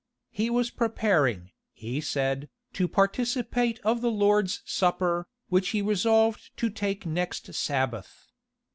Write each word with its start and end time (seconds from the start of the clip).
He 0.31 0.49
was 0.49 0.71
preparing, 0.71 1.51
he 1.73 2.01
said, 2.01 2.49
to 2.73 2.87
participate 2.87 3.79
of 3.83 4.01
the 4.01 4.09
Lord's 4.09 4.63
supper, 4.65 5.27
which 5.49 5.69
he 5.69 5.81
resolved 5.83 6.57
to 6.57 6.71
take 6.71 7.05
next 7.05 7.53
Sabbath. 7.53 8.31